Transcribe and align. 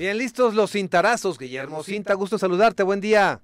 Bien, 0.00 0.16
listos 0.16 0.54
los 0.54 0.70
cintarazos, 0.70 1.36
Guillermo 1.36 1.82
Cinta, 1.82 2.14
gusto 2.14 2.38
saludarte, 2.38 2.82
buen 2.82 3.02
día. 3.02 3.42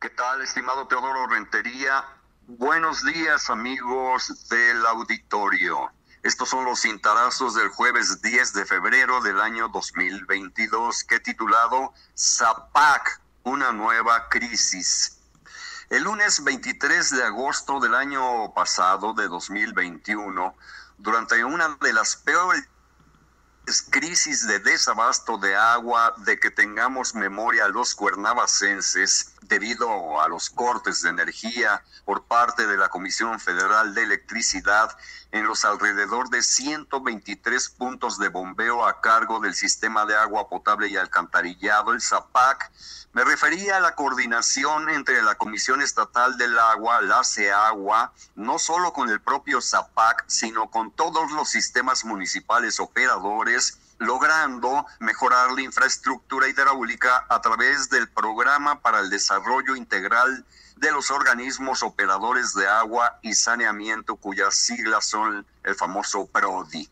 ¿Qué 0.00 0.08
tal, 0.10 0.40
estimado 0.42 0.86
Teodoro 0.86 1.26
Rentería? 1.26 2.04
Buenos 2.46 3.04
días, 3.04 3.50
amigos 3.50 4.48
del 4.48 4.86
auditorio. 4.86 5.90
Estos 6.22 6.50
son 6.50 6.64
los 6.64 6.82
cintarazos 6.82 7.56
del 7.56 7.68
jueves 7.70 8.22
10 8.22 8.52
de 8.52 8.64
febrero 8.64 9.20
del 9.22 9.40
año 9.40 9.68
2022, 9.70 11.02
que 11.02 11.16
he 11.16 11.20
titulado 11.20 11.92
ZAPAC, 12.16 13.20
una 13.42 13.72
nueva 13.72 14.28
crisis. 14.28 15.18
El 15.90 16.04
lunes 16.04 16.44
23 16.44 17.10
de 17.10 17.24
agosto 17.24 17.80
del 17.80 17.96
año 17.96 18.54
pasado, 18.54 19.14
de 19.14 19.26
2021, 19.26 20.54
durante 20.98 21.44
una 21.44 21.76
de 21.80 21.92
las 21.92 22.14
peores 22.14 22.68
crisis 23.90 24.46
de 24.46 24.58
desabasto 24.58 25.38
de 25.38 25.54
agua 25.54 26.14
de 26.18 26.38
que 26.38 26.50
tengamos 26.50 27.14
memoria 27.14 27.68
los 27.68 27.94
cuernavacenses 27.94 29.33
debido 29.48 30.20
a 30.20 30.28
los 30.28 30.50
cortes 30.50 31.02
de 31.02 31.10
energía 31.10 31.82
por 32.04 32.24
parte 32.24 32.66
de 32.66 32.76
la 32.76 32.88
Comisión 32.88 33.40
Federal 33.40 33.94
de 33.94 34.02
Electricidad 34.02 34.96
en 35.32 35.46
los 35.46 35.64
alrededor 35.64 36.30
de 36.30 36.42
123 36.42 37.68
puntos 37.70 38.18
de 38.18 38.28
bombeo 38.28 38.86
a 38.86 39.00
cargo 39.00 39.40
del 39.40 39.54
sistema 39.54 40.06
de 40.06 40.16
agua 40.16 40.48
potable 40.48 40.88
y 40.88 40.96
alcantarillado, 40.96 41.92
el 41.92 42.00
ZAPAC, 42.00 42.70
me 43.12 43.24
refería 43.24 43.76
a 43.76 43.80
la 43.80 43.94
coordinación 43.94 44.90
entre 44.90 45.22
la 45.22 45.36
Comisión 45.36 45.80
Estatal 45.80 46.36
del 46.36 46.58
Agua, 46.58 47.00
la 47.00 47.22
CEAGUA, 47.22 48.12
no 48.34 48.58
solo 48.58 48.92
con 48.92 49.08
el 49.08 49.20
propio 49.20 49.60
ZAPAC, 49.62 50.24
sino 50.26 50.68
con 50.68 50.90
todos 50.90 51.30
los 51.30 51.48
sistemas 51.48 52.04
municipales 52.04 52.80
operadores, 52.80 53.78
logrando 54.04 54.86
mejorar 55.00 55.52
la 55.52 55.62
infraestructura 55.62 56.48
hidráulica 56.48 57.26
a 57.28 57.40
través 57.40 57.88
del 57.90 58.08
Programa 58.08 58.80
para 58.80 59.00
el 59.00 59.10
Desarrollo 59.10 59.76
Integral 59.76 60.44
de 60.76 60.92
los 60.92 61.10
Organismos 61.10 61.82
Operadores 61.82 62.54
de 62.54 62.68
Agua 62.68 63.18
y 63.22 63.34
Saneamiento, 63.34 64.16
cuyas 64.16 64.54
siglas 64.54 65.06
son 65.06 65.46
el 65.62 65.74
famoso 65.74 66.26
PRODI. 66.26 66.88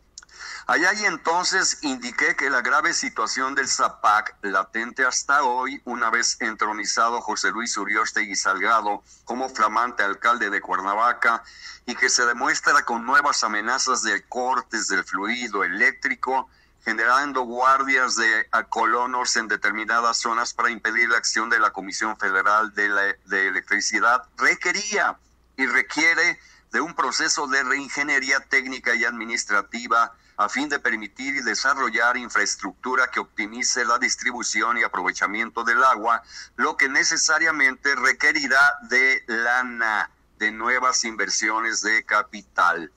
Allá 0.67 0.93
y 0.95 1.05
entonces 1.05 1.79
indiqué 1.83 2.37
que 2.37 2.49
la 2.49 2.63
grave 2.63 2.95
situación 2.95 3.55
del 3.55 3.69
ZAPAC, 3.69 4.37
latente 4.43 5.05
hasta 5.05 5.43
hoy, 5.43 5.83
una 5.85 6.09
vez 6.09 6.37
entronizado 6.41 7.21
José 7.21 7.51
Luis 7.51 7.77
y 8.17 8.37
Salgado 8.37 9.03
como 9.25 9.49
flamante 9.49 10.05
alcalde 10.05 10.51
de 10.51 10.61
Cuernavaca, 10.61 11.43
y 11.85 11.97
que 11.97 12.09
se 12.09 12.25
demuestra 12.27 12.85
con 12.85 13.05
nuevas 13.05 13.43
amenazas 13.43 14.03
de 14.03 14.23
cortes 14.29 14.87
del 14.87 15.03
fluido 15.03 15.65
eléctrico, 15.65 16.49
generando 16.85 17.43
guardias 17.43 18.17
de 18.17 18.49
colonos 18.69 19.37
en 19.37 19.49
determinadas 19.49 20.19
zonas 20.19 20.53
para 20.53 20.71
impedir 20.71 21.09
la 21.09 21.19
acción 21.19 21.49
de 21.49 21.61
la 21.61 21.71
Comisión 21.71 22.17
Federal 22.17 22.75
de, 22.75 23.17
de 23.27 23.47
Electricidad, 23.49 24.25
requería 24.37 25.17
y 25.57 25.67
requiere 25.67 26.41
de 26.73 26.81
un 26.81 26.95
proceso 26.95 27.47
de 27.47 27.63
reingeniería 27.63 28.41
técnica 28.41 28.95
y 28.95 29.05
administrativa 29.05 30.13
a 30.37 30.49
fin 30.49 30.69
de 30.69 30.79
permitir 30.79 31.37
y 31.37 31.43
desarrollar 31.43 32.17
infraestructura 32.17 33.11
que 33.11 33.21
optimice 33.21 33.85
la 33.85 33.99
distribución 33.99 34.79
y 34.79 34.83
aprovechamiento 34.83 35.63
del 35.63 35.85
agua, 35.85 36.23
lo 36.57 36.77
que 36.77 36.89
necesariamente 36.89 37.95
requerirá 37.95 38.79
de 38.89 39.23
lana, 39.27 40.11
de 40.39 40.51
nuevas 40.51 41.05
inversiones 41.05 41.83
de 41.83 42.05
capital. 42.05 42.91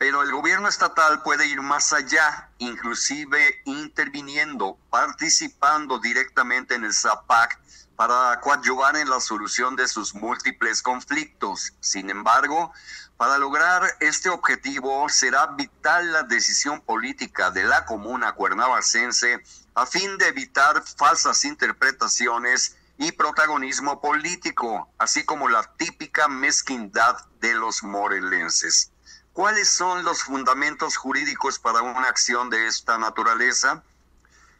Pero 0.00 0.22
el 0.22 0.32
gobierno 0.32 0.66
estatal 0.66 1.22
puede 1.22 1.46
ir 1.46 1.60
más 1.60 1.92
allá, 1.92 2.48
inclusive 2.56 3.60
interviniendo, 3.66 4.78
participando 4.88 5.98
directamente 5.98 6.74
en 6.74 6.84
el 6.84 6.94
ZAPAC 6.94 7.60
para 7.96 8.40
coadyuvar 8.40 8.96
en 8.96 9.10
la 9.10 9.20
solución 9.20 9.76
de 9.76 9.86
sus 9.86 10.14
múltiples 10.14 10.80
conflictos. 10.80 11.74
Sin 11.80 12.08
embargo, 12.08 12.72
para 13.18 13.36
lograr 13.36 13.82
este 14.00 14.30
objetivo 14.30 15.06
será 15.10 15.48
vital 15.48 16.10
la 16.14 16.22
decisión 16.22 16.80
política 16.80 17.50
de 17.50 17.64
la 17.64 17.84
comuna 17.84 18.32
cuernavacense 18.32 19.42
a 19.74 19.84
fin 19.84 20.16
de 20.16 20.28
evitar 20.28 20.82
falsas 20.82 21.44
interpretaciones 21.44 22.74
y 22.96 23.12
protagonismo 23.12 24.00
político, 24.00 24.90
así 24.96 25.26
como 25.26 25.50
la 25.50 25.62
típica 25.76 26.26
mezquindad 26.26 27.18
de 27.42 27.52
los 27.52 27.82
morelenses. 27.82 28.89
¿Cuáles 29.32 29.68
son 29.68 30.04
los 30.04 30.24
fundamentos 30.24 30.96
jurídicos 30.96 31.60
para 31.60 31.82
una 31.82 32.08
acción 32.08 32.50
de 32.50 32.66
esta 32.66 32.98
naturaleza? 32.98 33.84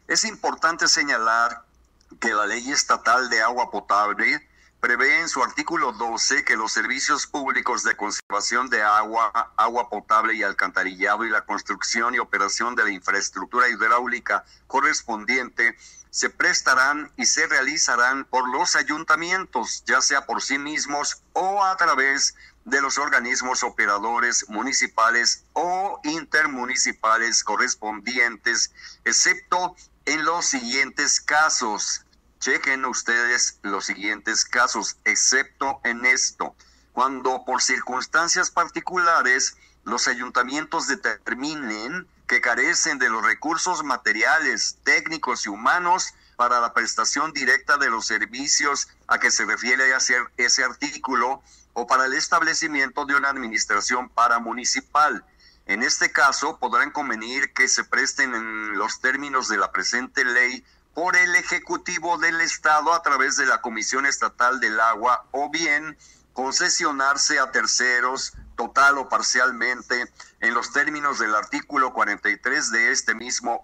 Es 0.06 0.24
importante 0.24 0.86
señalar 0.86 1.64
que 2.20 2.32
la 2.32 2.46
ley 2.46 2.70
estatal 2.70 3.28
de 3.30 3.42
agua 3.42 3.70
potable 3.70 4.48
prevé 4.78 5.20
en 5.20 5.28
su 5.28 5.42
artículo 5.42 5.92
12 5.92 6.44
que 6.44 6.56
los 6.56 6.72
servicios 6.72 7.26
públicos 7.26 7.82
de 7.82 7.96
conservación 7.96 8.70
de 8.70 8.80
agua, 8.82 9.52
agua 9.56 9.90
potable 9.90 10.34
y 10.34 10.44
alcantarillado 10.44 11.24
y 11.24 11.30
la 11.30 11.44
construcción 11.44 12.14
y 12.14 12.20
operación 12.20 12.76
de 12.76 12.84
la 12.84 12.90
infraestructura 12.90 13.68
hidráulica 13.68 14.44
correspondiente 14.68 15.76
se 16.10 16.30
prestarán 16.30 17.10
y 17.16 17.26
se 17.26 17.46
realizarán 17.46 18.24
por 18.24 18.48
los 18.48 18.74
ayuntamientos, 18.74 19.84
ya 19.86 20.00
sea 20.00 20.26
por 20.26 20.42
sí 20.42 20.58
mismos 20.58 21.22
o 21.32 21.62
a 21.62 21.76
través 21.76 22.34
de 22.34 22.40
los 22.64 22.98
organismos 22.98 23.62
operadores 23.62 24.48
municipales 24.48 25.44
o 25.52 26.00
intermunicipales 26.04 27.42
correspondientes, 27.42 28.72
excepto 29.04 29.76
en 30.04 30.24
los 30.24 30.46
siguientes 30.46 31.20
casos. 31.20 32.04
Chequen 32.38 32.84
ustedes 32.84 33.58
los 33.62 33.86
siguientes 33.86 34.44
casos, 34.44 34.96
excepto 35.04 35.80
en 35.84 36.06
esto. 36.06 36.54
Cuando 36.92 37.44
por 37.44 37.62
circunstancias 37.62 38.50
particulares 38.50 39.56
los 39.84 40.08
ayuntamientos 40.08 40.86
determinen 40.86 42.06
que 42.30 42.40
carecen 42.40 43.00
de 43.00 43.08
los 43.08 43.24
recursos 43.24 43.82
materiales, 43.82 44.76
técnicos 44.84 45.46
y 45.46 45.48
humanos 45.48 46.14
para 46.36 46.60
la 46.60 46.72
prestación 46.72 47.32
directa 47.32 47.76
de 47.76 47.90
los 47.90 48.06
servicios 48.06 48.86
a 49.08 49.18
que 49.18 49.32
se 49.32 49.44
refiere 49.44 49.92
ese 50.36 50.62
artículo 50.62 51.42
o 51.72 51.88
para 51.88 52.04
el 52.04 52.12
establecimiento 52.12 53.04
de 53.04 53.16
una 53.16 53.30
administración 53.30 54.08
paramunicipal. 54.08 55.24
En 55.66 55.82
este 55.82 56.12
caso, 56.12 56.56
podrán 56.58 56.92
convenir 56.92 57.52
que 57.52 57.66
se 57.66 57.82
presten 57.82 58.32
en 58.32 58.78
los 58.78 59.00
términos 59.00 59.48
de 59.48 59.58
la 59.58 59.72
presente 59.72 60.24
ley 60.24 60.64
por 60.94 61.16
el 61.16 61.34
Ejecutivo 61.34 62.16
del 62.16 62.40
Estado 62.42 62.94
a 62.94 63.02
través 63.02 63.34
de 63.38 63.46
la 63.46 63.60
Comisión 63.60 64.06
Estatal 64.06 64.60
del 64.60 64.78
Agua 64.78 65.24
o 65.32 65.50
bien 65.50 65.98
concesionarse 66.40 67.38
a 67.38 67.52
terceros 67.52 68.32
total 68.56 68.96
o 68.96 69.10
parcialmente 69.10 70.10
en 70.40 70.54
los 70.54 70.72
términos 70.72 71.18
del 71.18 71.34
artículo 71.34 71.92
43 71.92 72.70
de 72.70 72.92
este 72.92 73.14
mismo 73.14 73.62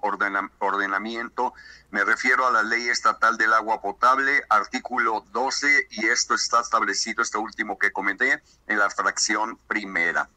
ordenamiento. 0.60 1.54
Me 1.90 2.04
refiero 2.04 2.46
a 2.46 2.50
la 2.50 2.62
Ley 2.62 2.90
Estatal 2.90 3.38
del 3.38 3.54
Agua 3.54 3.80
Potable, 3.80 4.42
artículo 4.50 5.24
12, 5.32 5.86
y 5.88 6.04
esto 6.08 6.34
está 6.34 6.60
establecido, 6.60 7.22
este 7.22 7.38
último 7.38 7.78
que 7.78 7.92
comenté, 7.92 8.42
en 8.66 8.78
la 8.78 8.90
fracción 8.90 9.58
primera. 9.66 10.28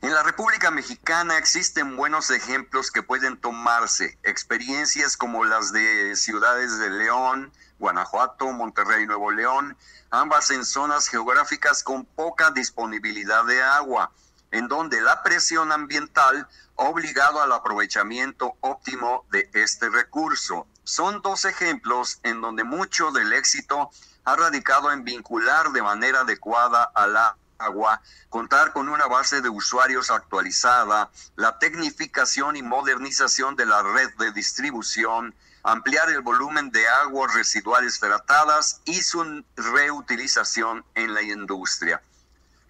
En 0.00 0.12
la 0.12 0.22
República 0.22 0.70
Mexicana 0.70 1.38
existen 1.38 1.96
buenos 1.96 2.30
ejemplos 2.30 2.90
que 2.90 3.02
pueden 3.02 3.36
tomarse, 3.36 4.18
experiencias 4.22 5.16
como 5.16 5.44
las 5.44 5.72
de 5.72 6.16
ciudades 6.16 6.78
de 6.78 6.90
León, 6.90 7.52
Guanajuato, 7.78 8.50
Monterrey, 8.52 9.06
Nuevo 9.06 9.30
León, 9.30 9.76
ambas 10.10 10.50
en 10.50 10.64
zonas 10.64 11.08
geográficas 11.08 11.82
con 11.84 12.04
poca 12.04 12.50
disponibilidad 12.50 13.44
de 13.44 13.62
agua, 13.62 14.10
en 14.50 14.68
donde 14.68 15.00
la 15.00 15.22
presión 15.22 15.70
ambiental 15.70 16.48
ha 16.76 16.82
obligado 16.82 17.40
al 17.40 17.52
aprovechamiento 17.52 18.56
óptimo 18.60 19.24
de 19.30 19.48
este 19.52 19.88
recurso. 19.90 20.66
Son 20.82 21.22
dos 21.22 21.44
ejemplos 21.44 22.20
en 22.24 22.40
donde 22.40 22.64
mucho 22.64 23.10
del 23.12 23.32
éxito 23.32 23.90
ha 24.24 24.36
radicado 24.36 24.90
en 24.90 25.04
vincular 25.04 25.70
de 25.70 25.82
manera 25.82 26.20
adecuada 26.20 26.90
a 26.94 27.06
la 27.06 27.36
agua, 27.64 28.00
contar 28.28 28.72
con 28.72 28.88
una 28.88 29.06
base 29.06 29.40
de 29.40 29.48
usuarios 29.48 30.10
actualizada, 30.10 31.10
la 31.36 31.58
tecnificación 31.58 32.56
y 32.56 32.62
modernización 32.62 33.56
de 33.56 33.66
la 33.66 33.82
red 33.82 34.10
de 34.18 34.32
distribución, 34.32 35.34
ampliar 35.62 36.10
el 36.10 36.20
volumen 36.20 36.70
de 36.70 36.86
aguas 36.88 37.34
residuales 37.34 37.98
tratadas 37.98 38.80
y 38.84 39.02
su 39.02 39.44
reutilización 39.56 40.84
en 40.94 41.14
la 41.14 41.22
industria. 41.22 42.02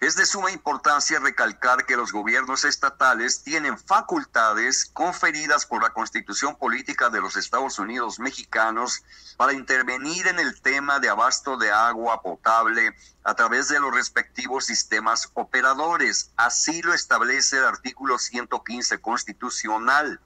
Es 0.05 0.15
de 0.15 0.27
suma 0.27 0.51
importancia 0.51 1.17
recalcar 1.17 1.87
que 1.87 1.95
los 1.95 2.11
gobiernos 2.11 2.63
estatales 2.63 3.41
tienen 3.41 3.75
facultades 3.75 4.85
conferidas 4.93 5.65
por 5.65 5.81
la 5.81 5.93
Constitución 5.93 6.55
Política 6.57 7.09
de 7.09 7.19
los 7.21 7.35
Estados 7.35 7.79
Unidos 7.79 8.19
mexicanos 8.19 9.01
para 9.35 9.53
intervenir 9.53 10.27
en 10.27 10.37
el 10.37 10.61
tema 10.61 10.99
de 10.99 11.09
abasto 11.09 11.57
de 11.57 11.71
agua 11.71 12.21
potable 12.21 12.95
a 13.23 13.33
través 13.33 13.67
de 13.67 13.79
los 13.79 13.95
respectivos 13.95 14.65
sistemas 14.65 15.31
operadores. 15.33 16.29
Así 16.35 16.83
lo 16.83 16.93
establece 16.93 17.57
el 17.57 17.65
artículo 17.65 18.19
115 18.19 19.01
constitucional. 19.01 20.19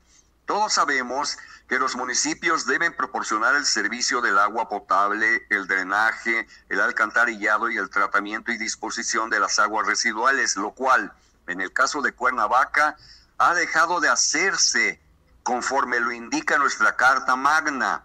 Todos 0.49 0.73
sabemos 0.73 1.37
que 1.67 1.77
los 1.77 1.95
municipios 1.95 2.65
deben 2.65 2.95
proporcionar 2.95 3.53
el 3.53 3.67
servicio 3.67 4.19
del 4.19 4.39
agua 4.39 4.67
potable, 4.67 5.45
el 5.51 5.67
drenaje, 5.67 6.47
el 6.69 6.81
alcantarillado 6.81 7.69
y 7.69 7.77
el 7.77 7.91
tratamiento 7.91 8.51
y 8.51 8.57
disposición 8.57 9.29
de 9.29 9.39
las 9.39 9.59
aguas 9.59 9.85
residuales, 9.85 10.55
lo 10.55 10.71
cual, 10.71 11.13
en 11.45 11.61
el 11.61 11.71
caso 11.71 12.01
de 12.01 12.13
Cuernavaca, 12.13 12.97
ha 13.37 13.53
dejado 13.53 13.99
de 13.99 14.09
hacerse 14.09 14.99
conforme 15.43 15.99
lo 15.99 16.11
indica 16.11 16.57
nuestra 16.57 16.95
Carta 16.95 17.35
Magna. 17.35 18.03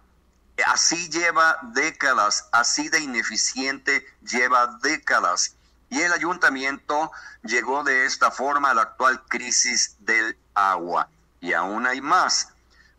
Así 0.67 1.09
lleva 1.09 1.57
décadas, 1.73 2.47
así 2.51 2.89
de 2.89 2.99
ineficiente 2.99 4.05
lleva 4.21 4.77
décadas. 4.83 5.55
Y 5.89 5.99
el 5.99 6.13
ayuntamiento 6.13 7.11
llegó 7.41 7.83
de 7.83 8.05
esta 8.05 8.29
forma 8.29 8.69
a 8.69 8.75
la 8.75 8.83
actual 8.83 9.23
crisis 9.25 9.95
del 9.97 10.37
agua. 10.53 11.09
Y 11.45 11.53
aún 11.53 11.85
hay 11.85 12.01
más. 12.01 12.47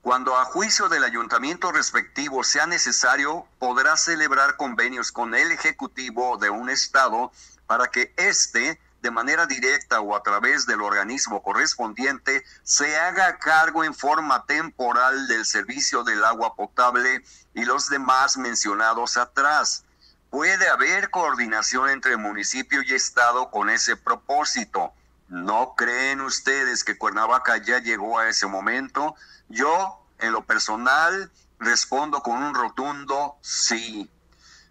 Cuando 0.03 0.37
a 0.39 0.45
juicio 0.45 0.89
del 0.89 1.03
ayuntamiento 1.03 1.73
respectivo 1.73 2.45
sea 2.45 2.65
necesario, 2.65 3.45
podrá 3.59 3.97
celebrar 3.97 4.57
convenios 4.57 5.11
con 5.11 5.35
el 5.35 5.51
Ejecutivo 5.51 6.37
de 6.37 6.49
un 6.49 6.71
Estado 6.71 7.33
para 7.67 7.89
que 7.89 8.15
éste, 8.17 8.81
de 9.03 9.11
manera 9.11 9.47
directa 9.47 9.99
o 10.01 10.15
a 10.15 10.23
través 10.23 10.65
del 10.65 10.81
organismo 10.81 11.43
correspondiente, 11.43 12.45
se 12.63 12.97
haga 12.97 13.37
cargo 13.39 13.83
en 13.83 13.95
forma 13.95 14.47
temporal 14.47 15.27
del 15.27 15.45
servicio 15.45 16.05
del 16.05 16.25
agua 16.25 16.55
potable 16.55 17.25
y 17.53 17.65
los 17.65 17.89
demás 17.89 18.37
mencionados 18.37 19.17
atrás. 19.17 19.83
Puede 20.31 20.69
haber 20.69 21.11
coordinación 21.11 21.91
entre 21.91 22.17
municipio 22.17 22.81
y 22.85 22.95
Estado 22.95 23.51
con 23.51 23.71
ese 23.71 23.97
propósito. 23.97 24.93
¿No 25.29 25.75
creen 25.77 26.21
ustedes 26.21 26.85
que 26.85 26.97
Cuernavaca 26.97 27.57
ya 27.57 27.81
llegó 27.81 28.19
a 28.19 28.29
ese 28.29 28.47
momento? 28.47 29.17
Yo, 29.49 30.01
en 30.19 30.33
lo 30.33 30.45
personal, 30.45 31.33
respondo 31.59 32.23
con 32.23 32.43
un 32.43 32.55
rotundo 32.55 33.37
sí. 33.41 34.09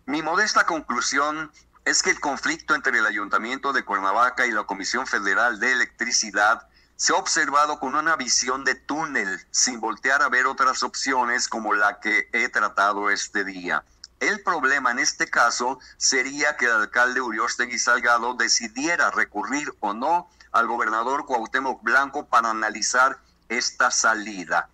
Mi 0.06 0.22
modesta 0.22 0.66
conclusión 0.66 1.52
es 1.84 2.02
que 2.02 2.12
el 2.12 2.20
conflicto 2.20 2.74
entre 2.74 2.98
el 2.98 3.06
Ayuntamiento 3.06 3.74
de 3.74 3.84
Cuernavaca 3.84 4.46
y 4.46 4.52
la 4.52 4.64
Comisión 4.64 5.06
Federal 5.08 5.60
de 5.60 5.74
Electricidad 5.74 6.68
se 6.96 7.12
ha 7.12 7.18
observado 7.18 7.80
con 7.80 7.96
una 7.96 8.16
visión 8.16 8.64
de 8.64 8.76
túnel, 8.76 9.46
sin 9.52 9.82
voltear 9.82 10.22
a 10.22 10.30
ver 10.30 10.46
otras 10.46 10.84
opciones 10.84 11.50
como 11.50 11.74
la 11.74 12.00
que 12.00 12.30
he 12.32 12.48
tratado 12.48 13.10
este 13.10 13.44
día. 13.44 13.84
El 14.22 14.42
problema 14.42 14.92
en 14.92 15.00
este 15.00 15.30
caso 15.30 15.80
sería 15.98 16.56
que 16.56 16.66
el 16.66 16.72
alcalde 16.72 17.20
Uriostegui 17.20 17.78
Salgado 17.78 18.34
decidiera 18.36 19.12
recurrir 19.12 19.74
o 19.82 19.94
no 19.94 20.30
al 20.56 20.68
gobernador 20.68 21.26
Cuauhtémoc 21.26 21.84
Blanco 21.84 22.26
para 22.28 22.50
analizar 22.50 23.20
esta 23.50 23.92
salida. 23.92 24.70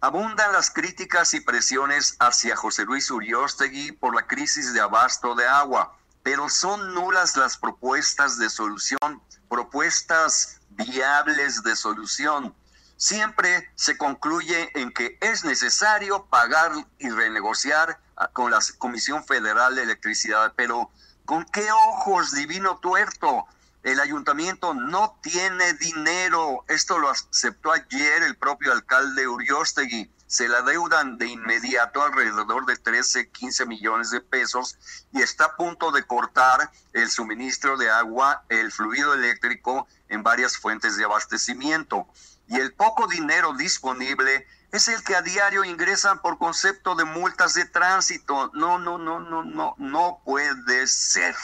Abundan 0.00 0.52
las 0.52 0.70
críticas 0.70 1.34
y 1.34 1.40
presiones 1.40 2.14
hacia 2.20 2.54
José 2.54 2.84
Luis 2.84 3.10
Uriostegui 3.10 3.90
por 3.90 4.14
la 4.14 4.28
crisis 4.28 4.72
de 4.72 4.80
abasto 4.80 5.34
de 5.34 5.44
agua, 5.44 5.96
pero 6.22 6.48
son 6.48 6.94
nulas 6.94 7.36
las 7.36 7.56
propuestas 7.56 8.38
de 8.38 8.48
solución, 8.48 9.20
propuestas 9.48 10.60
viables 10.70 11.64
de 11.64 11.74
solución. 11.74 12.54
Siempre 12.96 13.68
se 13.74 13.98
concluye 13.98 14.70
en 14.80 14.92
que 14.92 15.18
es 15.20 15.44
necesario 15.44 16.26
pagar 16.26 16.70
y 16.98 17.10
renegociar 17.10 17.98
con 18.32 18.52
la 18.52 18.60
Comisión 18.78 19.24
Federal 19.24 19.74
de 19.74 19.82
Electricidad, 19.82 20.52
pero 20.54 20.88
¿con 21.24 21.44
qué 21.46 21.68
ojos 21.72 22.30
divino 22.30 22.78
tuerto? 22.78 23.48
El 23.86 24.00
ayuntamiento 24.00 24.74
no 24.74 25.16
tiene 25.22 25.74
dinero. 25.74 26.64
Esto 26.66 26.98
lo 26.98 27.08
aceptó 27.08 27.70
ayer 27.70 28.24
el 28.24 28.34
propio 28.34 28.72
alcalde 28.72 29.28
Uriostegui. 29.28 30.10
Se 30.26 30.48
la 30.48 30.62
deudan 30.62 31.18
de 31.18 31.28
inmediato 31.28 32.02
alrededor 32.02 32.66
de 32.66 32.76
13, 32.76 33.30
15 33.30 33.64
millones 33.66 34.10
de 34.10 34.20
pesos 34.20 34.76
y 35.12 35.22
está 35.22 35.44
a 35.44 35.56
punto 35.56 35.92
de 35.92 36.02
cortar 36.02 36.68
el 36.94 37.08
suministro 37.12 37.76
de 37.76 37.88
agua, 37.88 38.42
el 38.48 38.72
fluido 38.72 39.14
eléctrico 39.14 39.86
en 40.08 40.24
varias 40.24 40.56
fuentes 40.56 40.96
de 40.96 41.04
abastecimiento. 41.04 42.08
Y 42.48 42.56
el 42.56 42.72
poco 42.72 43.06
dinero 43.06 43.52
disponible 43.52 44.48
es 44.72 44.88
el 44.88 45.04
que 45.04 45.14
a 45.14 45.22
diario 45.22 45.64
ingresan 45.64 46.20
por 46.22 46.38
concepto 46.38 46.96
de 46.96 47.04
multas 47.04 47.54
de 47.54 47.66
tránsito. 47.66 48.50
No, 48.52 48.80
no, 48.80 48.98
no, 48.98 49.20
no, 49.20 49.44
no, 49.44 49.76
no 49.78 50.22
puede 50.24 50.88
ser. 50.88 51.36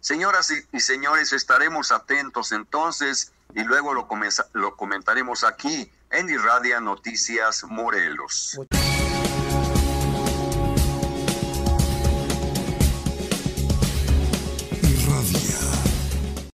Señoras 0.00 0.50
y, 0.72 0.80
señores, 0.80 1.32
estaremos 1.32 1.92
atentos 1.92 2.52
entonces 2.52 3.32
y 3.54 3.62
luego 3.64 3.92
lo, 3.92 4.08
lo 4.54 4.76
comentaremos 4.76 5.44
aquí 5.44 5.90
en 6.10 6.28
Irradia 6.28 6.80
Noticias 6.80 7.64
Morelos. 7.64 8.58